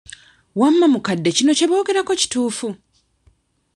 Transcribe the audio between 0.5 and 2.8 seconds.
Wamma mukadde kino kye boogerako kituufu?